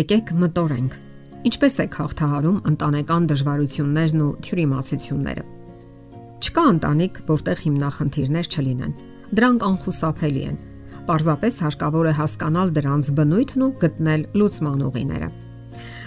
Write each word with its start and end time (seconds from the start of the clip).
Եկեք 0.00 0.30
մտորենք։ 0.40 0.92
Ինչպես 1.50 1.74
է 1.82 1.84
հաղթահարում 1.92 2.58
ընտանեկան 2.70 3.24
դժվարություններն 3.30 4.20
ու 4.24 4.28
թյուրիմացությունները։ 4.46 5.42
Չկա 6.40 6.64
ընտանիք, 6.72 7.18
որտեղ 7.28 7.62
հիմնախնդիրներ 7.64 8.48
չլինեն։ 8.54 8.94
Դրանք 9.40 9.66
անխուսափելի 9.68 10.44
են։ 10.50 10.56
Պարզապես 11.10 11.60
հարկավոր 11.66 12.08
է 12.08 12.14
հասկանալ 12.20 12.72
դրանց 12.80 13.10
բնույթն 13.20 13.64
ու 13.66 13.70
գտնել 13.84 14.24
լուծման 14.40 14.84
ուղիները։ 14.88 15.28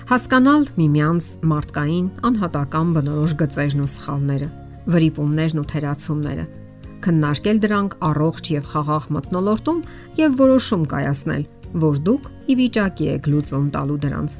Հասկանալ 0.10 0.64
միմյանց 0.80 1.28
մարդկային, 1.54 2.08
անհատական 2.34 2.94
բնորոշ 2.98 3.36
գծերն 3.44 3.84
ու 3.84 3.92
սխալները, 3.94 4.48
վրիպումներն 4.94 5.62
ու 5.62 5.68
թերացումները, 5.74 6.46
քննարկել 7.04 7.62
դրանք 7.68 8.00
առողջ 8.10 8.50
եւ 8.58 8.72
խաղաղ 8.74 9.06
մտնոլորտում 9.18 9.84
եւ 10.24 10.40
որոշում 10.44 10.88
կայացնել, 10.94 11.46
որ 11.84 12.00
դուք 12.08 12.28
ի 12.50 12.56
վիճակի 12.60 13.08
եք 13.14 13.30
լուծում 13.34 13.68
տալու 13.74 13.98
դրանց։ 14.04 14.36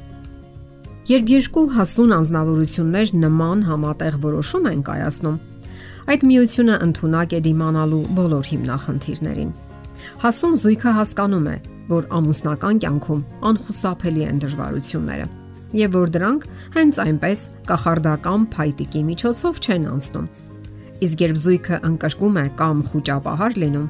Երբ 1.10 1.32
երկու 1.34 1.64
հասուն 1.74 2.14
անznավորություններ 2.18 3.12
նման 3.24 3.64
համատեղ 3.68 4.18
որոշում 4.24 4.68
են 4.70 4.84
կայացնում, 4.88 5.38
այդ 6.14 6.26
միությունը 6.30 6.76
ընդունակ 6.86 7.34
է 7.34 7.40
դիմանալու 7.48 8.04
բոլոր 8.18 8.44
հիմնախնդիրներին։ 8.52 9.50
Հասուն 10.24 10.54
զույգը 10.64 10.94
հասկանում 11.00 11.48
է, 11.54 11.56
որ 11.90 12.08
ամուսնական 12.18 12.80
կյանքում 12.84 13.26
անխուսափելի 13.50 14.24
են 14.30 14.40
դժվարությունները 14.44 15.28
եւ 15.74 15.96
որ 15.98 16.10
դրանք 16.14 16.44
հենց 16.76 16.98
այնպես 17.02 17.40
կախարդական 17.66 18.42
փայտիկի 18.54 19.00
միջոցով 19.10 19.56
չեն 19.64 19.86
անցնում 19.90 20.28
Իսկ 21.04 21.22
երբ 21.24 21.38
զույգը 21.42 21.78
ընկրկում 21.88 22.36
է 22.38 22.44
կամ 22.58 22.78
խոճապահար 22.88 23.56
լինում, 23.60 23.88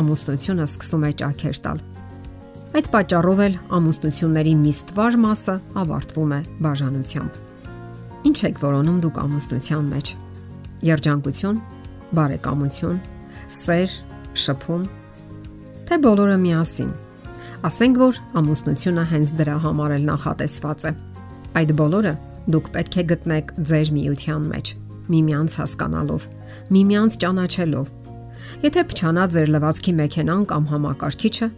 ամուսնությունը 0.00 0.66
սկսում 0.70 1.02
է 1.08 1.10
ճաքեր 1.20 1.58
տալ։ 1.64 1.80
Այդ 2.74 2.88
պատճառով 2.90 3.40
էլ 3.44 3.52
ամուսնությունների 3.76 4.52
միստվար 4.58 5.16
մասը 5.22 5.52
ավարտվում 5.78 6.30
է 6.34 6.38
բաժանությամբ։ 6.64 7.36
Ինչ 8.26 8.38
եք 8.48 8.56
որոնում 8.64 8.96
դուք 9.04 9.18
ամուսնության 9.22 9.84
մեջ։ 9.94 10.08
Երջանկություն, 10.88 11.60
բարեկամություն, 12.18 12.96
սեր, 13.58 13.94
շփում, 14.44 14.88
թե 15.86 15.98
բոլորը 16.02 16.38
միասին։ 16.42 16.90
Ասենք 17.70 18.00
որ 18.02 18.18
ամուսնությունը 18.42 19.04
հենց 19.14 19.30
դրա 19.38 19.56
համար 19.68 19.94
էլ 19.94 20.08
նախատեսված 20.10 20.88
է։ 20.90 20.92
Այդ 21.62 21.74
բոլորը 21.78 22.14
դուք 22.54 22.72
պետք 22.74 22.98
է 22.98 23.04
գտնեք 23.14 23.52
ձեր 23.70 23.92
միության 23.94 24.48
մեջ 24.50 24.72
միմյանց 25.14 25.54
հասկանալով, 25.60 26.26
միմյանց 26.74 27.18
ճանաչելով։ 27.22 27.94
Եթե 28.64 28.84
փչանա 28.90 29.24
ձեր 29.34 29.50
լվացքի 29.54 29.92
մեքենան 30.00 30.44
կամ 30.50 30.68
համակարգիչը, 30.72 31.48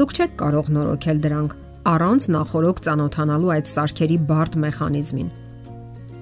դուք 0.00 0.14
չեք 0.14 0.32
կարող 0.40 0.68
նորոգել 0.74 1.18
դրանք 1.24 1.52
առանց 1.84 2.26
նախորոք 2.34 2.78
ճանոթանալու 2.84 3.50
այդ 3.54 3.68
սարքերի 3.70 4.16
բարդ 4.30 4.54
մեխանիզմին։ 4.64 5.28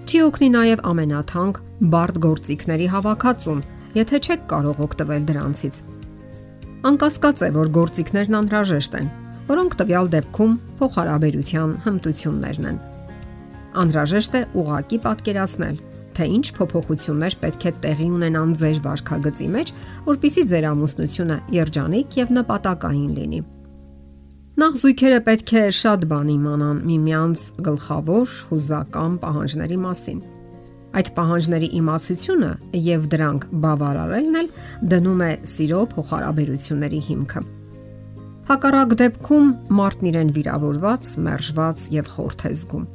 Չի 0.03 0.19
օգնի 0.27 0.49
նաև 0.57 0.83
ամենաթանկ 0.91 1.61
բարդ 1.93 2.19
գործիքների 2.27 2.89
հավաքածուն, 2.93 3.61
եթե 3.97 4.21
չեք 4.27 4.43
կարող 4.51 4.83
օգտվել 4.87 5.29
դրանցից։ 5.31 5.79
Անկասկած 6.91 7.45
է, 7.47 7.49
որ 7.55 7.71
գործիքներն 7.79 8.39
անհրաժեշտ 8.43 8.99
են, 8.99 9.09
որոնք 9.53 9.79
տվյալ 9.79 10.13
դեպքում 10.17 10.59
փոխհարաբերության 10.83 11.75
հմտություններն 11.87 12.69
են։ 12.73 12.83
Անհրաժեշտ 13.83 14.37
է 14.37 14.43
ուղակի 14.63 14.99
պատկերացնել, 15.07 15.81
թե 16.13 16.29
ինչ 16.37 16.47
փոփոխություններ 16.59 17.39
պետք 17.47 17.67
է 17.71 17.73
տեղի 17.87 18.09
ունենան 18.19 18.53
ձեր 18.61 18.79
վարքագծի 18.85 19.49
մեջ, 19.57 19.75
որpիսի 20.11 20.47
ձեր 20.53 20.69
ամուսնությունը 20.73 21.41
երջանիկ 21.63 22.23
եւ 22.23 22.39
նպատակային 22.43 23.13
լինի։ 23.23 23.41
Նախ 24.63 24.77
զույգերը 24.79 25.17
պետք 25.27 25.51
է 25.59 25.61
շատ 25.75 26.03
բան 26.07 26.29
իմանան 26.31 26.81
միմյանց 26.87 27.41
գլխավոր 27.67 28.35
հուզական 28.51 29.17
պահանջների 29.25 29.79
մասին։ 29.85 30.21
Այդ 31.01 31.09
պահանջների 31.17 31.71
իմացությունը 31.79 32.51
եւ 32.85 33.09
դրանք 33.15 33.47
բավարարելն 33.65 34.39
էլ 34.43 34.53
դնում 34.93 35.25
է 35.27 35.33
սիրո 35.55 35.81
փոխհարաբերությունների 35.97 37.03
հիմքը։ 37.09 37.43
Հակառակ 38.53 38.97
դեպքում 39.03 39.51
մարդն 39.83 40.11
իրեն 40.13 40.33
վիրավորված, 40.39 41.11
մերժված 41.27 41.87
եւ 41.99 42.15
խորթ 42.15 42.47
է 42.47 42.55
զգում։ 42.63 42.89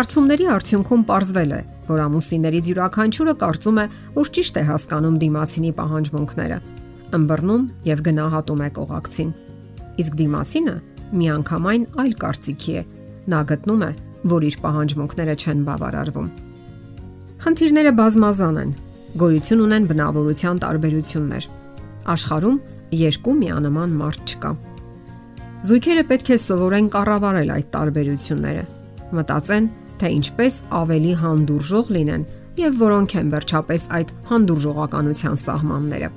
Հարցումների 0.00 0.50
արդյունքում 0.56 1.06
ողրվել 1.12 1.56
է, 1.60 1.62
որ 1.92 2.04
ամուսիններից 2.08 2.72
յուրաքանչյուրը 2.72 3.38
կարծում 3.44 3.84
է, 3.84 3.88
որ 4.16 4.34
ճիշտ 4.38 4.64
է 4.64 4.66
հասկանում 4.72 5.22
դիմացինի 5.28 5.78
պահանջմունքները, 5.84 6.60
ըմբռնում 7.20 7.72
եւ 7.92 8.06
գնահատում 8.08 8.64
է 8.64 8.76
կողակցին։ 8.80 9.34
Իսկ 10.02 10.16
դիմացինը 10.20 10.74
միանգամայն 11.14 11.84
այլ 12.02 12.14
կարծիքի 12.24 12.74
է։ 12.74 12.82
Նա 13.34 13.40
գտնում 13.50 13.84
է, 13.84 13.90
որ 14.34 14.46
իր 14.48 14.56
պահանջմունքները 14.64 15.34
չեն 15.44 15.62
բավարարվում։ 15.68 16.28
Խնդիրները 17.44 17.92
բազմազան 17.98 18.60
են։ 18.64 18.74
Գոյություն 19.20 19.64
ունեն 19.64 19.88
բնավորության 19.90 20.60
տարբերություններ։ 20.64 21.48
Աշխարհում 22.14 22.56
երկու 23.04 23.34
միանման 23.40 23.94
մարդ 24.00 24.34
չկա։ 24.34 24.52
Զույգերը 25.64 26.04
պետք 26.10 26.30
է 26.34 26.38
սովորեն 26.44 26.88
կառավարել 26.94 27.52
այդ 27.54 27.68
տարբերությունները։ 27.74 28.64
Մտածեն, 29.18 29.68
թե 30.00 30.10
ինչպես 30.18 30.58
ավելի 30.80 31.14
հանդուրժող 31.22 31.92
լինեն 31.94 32.26
եւ 32.64 32.76
որոնք 32.84 33.16
են 33.20 33.32
վերջապես 33.34 33.88
այդ 33.98 34.14
հանդուրժողականության 34.30 35.40
սահմանները։ 35.44 36.10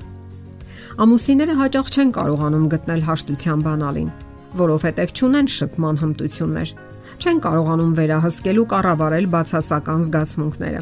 Ամուսինները 0.98 1.56
հաճախ 1.60 1.90
չեն 1.94 2.12
կարողանում 2.18 2.68
գտնել 2.74 3.02
հաշտության 3.08 3.64
բանալին, 3.68 4.08
որովհետև 4.62 5.12
չունեն 5.18 5.50
շփման 5.56 6.00
հմտություններ, 6.02 6.70
չեն 7.22 7.42
կարողանում 7.46 7.92
վերահսկել 8.00 8.62
ու 8.62 8.68
կառավարել 8.72 9.28
բացասական 9.36 10.02
զգացմունքները։ 10.08 10.82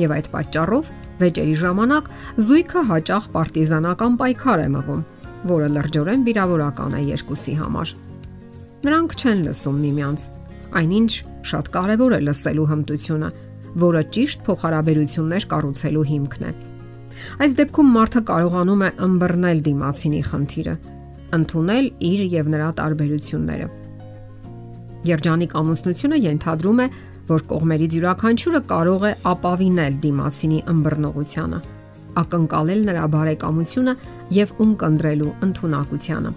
Եվ 0.00 0.14
այդ 0.16 0.28
պատճառով 0.34 0.90
վեճերի 1.20 1.56
ժամանակ 1.62 2.10
զույգը 2.50 2.82
հաճախ 2.90 3.30
պարտիզանական 3.36 4.20
պայքար 4.20 4.60
է 4.60 4.68
մղում, 4.76 5.06
որը 5.50 5.72
լրջորեն 5.76 6.26
վիրավորական 6.28 6.98
է 7.00 7.02
երկուսի 7.10 7.54
համար։ 7.64 7.94
Նրանք 8.80 9.16
չեն 9.20 9.42
լսում 9.48 9.80
միմյանց 9.84 10.28
Այնինչ 10.70 11.12
շատ 11.50 11.68
կարևոր 11.74 12.14
է 12.14 12.20
լսելու 12.28 12.66
հմտությունը, 12.70 13.30
որը 13.82 14.02
ճիշտ 14.16 14.44
փոխհարաբերություններ 14.46 15.46
կառուցելու 15.50 16.04
հիմքն 16.10 16.46
է։ 16.46 16.52
Այս 17.40 17.56
դեպքում 17.60 17.92
մարդը 17.96 18.22
կարողանում 18.30 18.82
է 18.86 18.90
ըմբռնել 19.06 19.62
դիմացինի 19.66 20.22
խնդիրը, 20.30 20.74
ընդունել 21.40 21.86
իր 22.10 22.20
եւ 22.34 22.50
նրա 22.54 22.68
տարբերությունները։ 22.80 23.68
Երջանիկ 25.10 25.56
ամուսնությունը 25.60 26.20
ենթադրում 26.20 26.80
է, 26.84 26.86
որ 27.30 27.44
կողմերից 27.50 27.96
յուրաքանչյուրը 27.96 28.60
կարող 28.70 29.04
է 29.06 29.12
ապավինել 29.30 29.98
դիմացինի 30.04 30.60
ըմբռնողությանը, 30.72 31.60
ակնկալել 32.20 32.80
նրա 32.90 33.04
բարեկամությունը 33.14 33.94
եւ 34.36 34.54
ունկնդրելու 34.64 35.34
ընտունակությանը։ 35.46 36.32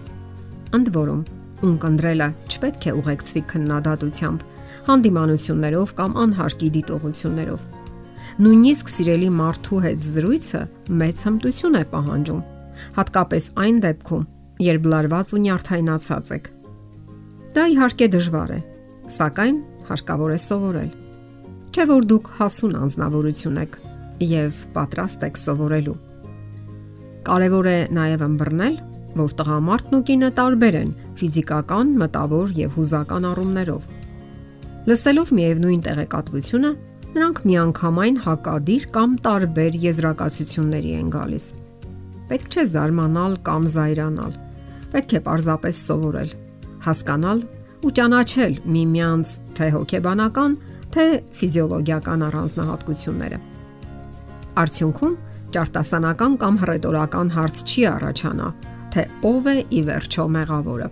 Ընդ 0.77 0.91
որում, 0.97 1.21
ունկնդրելը 1.67 2.27
չպետք 2.53 2.87
է 2.89 2.95
ուղեկցվի 3.03 3.41
քննադատությամբ, 3.53 4.45
հանդիմանություններով 4.87 5.93
կամ 5.99 6.17
անհարկի 6.23 6.69
դիտողություններով։ 6.77 7.82
Նույնիսկ 8.33 8.87
սիրելի 8.89 9.27
մարդու 9.29 9.79
հետ 9.83 9.99
զրույցը 10.01 10.59
մեծ 10.97 11.19
հմտություն 11.27 11.75
է 11.77 11.81
պահանջում, 11.91 12.37
հատկապես 12.95 13.47
այն 13.61 13.75
դեպքում, 13.83 14.23
երբ 14.65 14.87
լարված 14.93 15.33
ու 15.33 15.41
նյարդայնացած 15.43 16.31
եք։ 16.33 16.47
Դա 17.53 17.65
իհարկե 17.73 18.07
դժվար 18.15 18.53
է, 18.55 18.57
սակայն 19.13 19.59
հարկավոր 19.89 20.33
է 20.33 20.37
սովորել։ 20.47 20.87
Չէ 21.73 21.85
որ 21.93 22.07
դուք 22.09 22.31
հասուն 22.39 22.73
անznավորություն 22.79 23.59
եք 23.61 23.77
եւ 24.33 24.63
պատրաստ 24.73 25.27
եք 25.29 25.37
սովորելու։ 25.43 25.95
Կարևոր 27.29 27.69
է 27.69 27.77
նաև 27.99 28.25
ըմբռնել, 28.29 28.79
որ 29.13 29.35
տղամարդն 29.43 29.99
ու 29.99 30.01
կինը 30.09 30.31
տարբեր 30.41 30.79
են 30.81 30.95
ֆիզիկական, 31.21 31.93
մտավոր 32.01 32.57
եւ 32.63 32.73
հուզական 32.81 33.29
առումներով։ 33.29 33.85
Լսելով 34.89 35.31
միևնույն 35.37 35.85
տեղեկատվությունը, 35.85 36.71
նրանք 37.13 37.39
միանգամայն 37.45 38.15
հակադիր 38.23 38.85
կամ 38.93 39.11
տարբեր 39.25 39.75
եզրակացությունների 39.83 40.93
են 40.97 41.09
գալիս։ 41.13 41.45
Պետք 42.29 42.47
չէ 42.53 42.63
զարմանալ 42.73 43.35
կամ 43.45 43.67
զայրանալ։ 43.73 44.37
Պետք 44.93 45.13
է 45.13 45.19
պարզապես 45.27 45.81
սովորել, 45.89 46.31
հասկանալ 46.87 47.43
ու 47.83 47.91
ճանաչել 47.99 48.55
միմյանց 48.73 49.33
թե 49.59 49.67
հոգեբանական, 49.75 50.57
թե 50.93 51.05
ֆիզիոլոգիական 51.37 52.25
առանձնահատկությունները։ 52.29 53.39
Արդյունքում 54.63 55.15
ճարտասանական 55.53 56.37
կամ 56.41 56.59
հռետորական 56.63 57.31
հարց 57.37 57.63
չի 57.69 57.85
առաջանա, 57.93 58.49
թե 58.93 59.05
ով 59.29 59.49
է 59.53 59.55
ի 59.69 59.81
վերջո 59.89 60.25
մեղավորը։ 60.37 60.89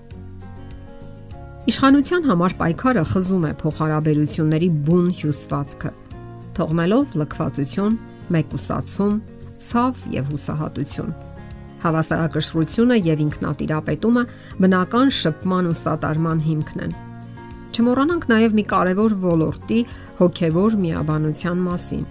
Իշխանության 1.71 2.23
համար 2.29 2.55
պայքարը 2.61 3.03
խզում 3.11 3.43
է 3.45 3.51
փոխհարաբերությունների 3.61 4.69
բուն 4.85 5.09
հյուսվածքը, 5.21 5.91
թողնելով 6.57 7.17
լքվածություն, 7.21 7.99
մեկուսացում, 8.35 9.15
ցավ 9.61 10.01
եւ 10.15 10.31
հուսահատություն։ 10.31 11.13
Հավասարակշռությունը 11.81 12.97
եւ 13.01 13.21
ինքնատիրապետումը 13.25 14.23
բնական 14.61 15.13
շփման 15.17 15.69
ու 15.71 15.77
սատարման 15.81 16.43
հիմքն 16.45 16.83
են։ 16.85 16.95
Չմոռանանք 17.71 18.25
նաև 18.29 18.55
մի 18.57 18.63
կարևոր 18.71 19.13
ոլորտի 19.25 19.79
հոգևոր 20.19 20.75
միաբանության 20.85 21.61
մասին։ 21.67 22.03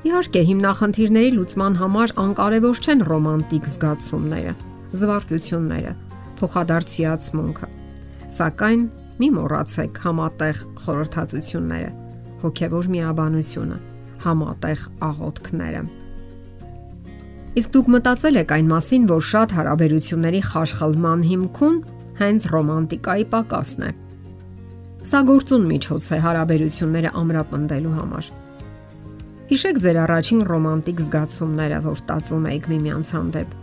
Իհարկե, 0.00 0.42
հիմնախնդիրների 0.50 1.30
լուծման 1.36 1.74
համար 1.80 2.12
անկարևոր 2.24 2.78
չեն 2.80 3.02
ռոմանտիկ 3.10 3.66
զգացումները, 3.72 4.54
զվարճությունները, 5.00 5.92
փոխադարձիացմունքը։ 6.40 7.68
Սակայն 8.36 8.84
մի 9.20 9.28
մոռացեք 9.36 10.00
համատեղ 10.04 10.62
խորհրդածությունները, 10.84 11.90
հոգևոր 12.42 12.90
միաբանությունը, 12.94 13.78
համատեղ 14.24 14.84
աղոթքները։ 15.10 15.82
Իսկ 17.60 17.72
դուք 17.74 17.88
մտածել 17.94 18.40
եք 18.40 18.52
այն 18.56 18.68
մասին, 18.70 19.06
որ 19.10 19.24
շատ 19.30 19.54
հարաբերությունների 19.58 20.40
խարխլման 20.50 21.24
հիմքում 21.30 21.78
հենց 22.20 22.46
ռոմանտիկայի 22.52 23.24
պակասն 23.32 23.86
է։ 23.88 23.90
Սա 25.10 25.20
գործուն 25.30 25.64
միջոց 25.70 26.06
է 26.14 26.18
հարաբերությունները 26.26 27.10
ամրապնդելու 27.20 27.94
համար։ 27.96 28.30
Հիշեք 29.50 29.80
ձեր 29.82 29.96
առաջին 30.04 30.42
ռոմանտիկ 30.46 31.00
զգացումները, 31.06 31.78
որ 31.88 31.96
ստացում 32.00 32.44
եք 32.50 32.68
միմյանց 32.70 33.10
հանդեպ։ 33.16 33.56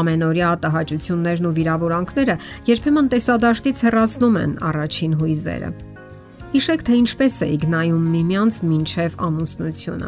Ամենօրյա 0.00 0.48
ատահաճություններն 0.56 1.46
ու 1.50 1.54
վիրավորանքները 1.60 2.36
երբեմն 2.70 3.10
տեսադաշտից 3.14 3.84
հեռացնում 3.84 4.40
են 4.40 4.52
առաջին 4.70 5.14
հույզերը։ 5.20 5.70
Հիշեք, 6.50 6.80
թե 6.82 6.96
ինչպես 6.98 7.34
էիք 7.46 7.64
նայում 7.70 8.06
միմյանց 8.10 8.56
մինչև 8.66 9.12
ամուսնությունը։ 9.22 10.06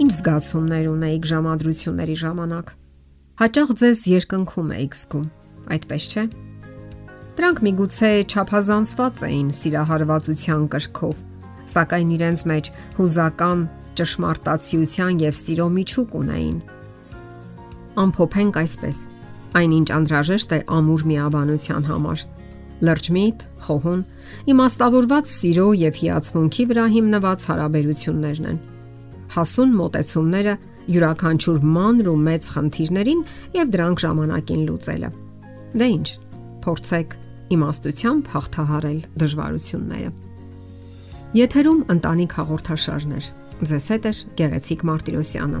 Ինչ 0.00 0.12
զգացումներ 0.16 0.86
ունեիք 0.88 1.26
ժամադրությունների 1.30 2.14
ժամանակ։ 2.22 2.70
Հաճախ 3.42 3.72
ձեզ 3.80 4.04
երկնքում 4.12 4.70
էիք 4.76 4.96
զգում, 4.96 5.26
այդպես 5.76 6.06
չէ՞։ 6.08 6.24
Դրանք 7.36 7.60
միգուցե 7.66 8.10
ճափազանցված 8.32 9.24
էին 9.28 9.50
սիրահարվածության 9.60 10.62
կրքով, 10.72 11.20
սակայն 11.76 12.14
իրենց 12.16 12.44
մեջ 12.48 12.70
հուզական 12.96 13.66
ճշմարտացիության 14.00 15.20
եւ 15.20 15.36
սիրո 15.36 15.68
միջուկ 15.76 16.16
ունեին։ 16.16 16.58
Ամփոփենք 18.06 18.56
այսպես. 18.64 18.96
այնինչ 19.56 19.88
անհրաժեշտ 19.96 20.50
է 20.52 20.58
ամուր 20.76 21.02
միաբանության 21.10 21.84
համար 21.88 22.24
լրջմիտ, 22.84 23.44
խոհուն, 23.66 24.00
իմաստավորված 24.52 25.30
սիրո 25.32 25.66
եւ 25.80 26.00
հիացմունքի 26.00 26.64
վրա 26.70 26.86
հիմնված 26.96 27.44
հարաբերություններն 27.50 28.48
են։ 28.50 28.58
Հասուն 29.36 29.72
մտեցումները 29.80 30.54
յուրաքանչյուր 30.96 31.64
մանր 31.76 32.10
ու 32.12 32.18
մեծ 32.26 32.50
խնդիրներին 32.56 33.22
եւ 33.56 33.72
դրանք 33.76 34.02
ժամանակին 34.06 34.66
լուծելը։ 34.66 35.10
Դե 35.76 35.88
ի՞նչ, 35.96 36.08
փորձեք 36.66 37.16
իմաստությամբ 37.56 38.30
հաղթահարել 38.36 39.00
դժվարությունները։ 39.22 40.12
Եթերում 41.36 41.80
ընտանիք 41.96 42.36
հաղորդաշարներ։ 42.40 43.32
Ձեզ 43.66 43.88
հետ 43.96 44.06
է 44.06 44.12
Գեղեցիկ 44.36 44.86
Մարտիրոսյանը։ 44.90 45.60